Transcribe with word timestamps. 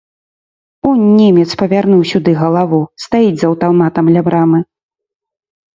Унь 0.91 1.03
немец 1.19 1.45
павярнуў 1.63 2.01
сюды 2.13 2.31
галаву, 2.41 2.81
стаіць 3.07 3.37
з 3.45 3.49
аўтаматам 3.53 4.05
ля 4.19 4.27
брамы. 4.31 4.59